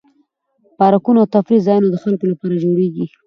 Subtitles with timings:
[0.79, 3.05] پارکونه او تفریح ځایونه د خلکو لپاره جوړیږي.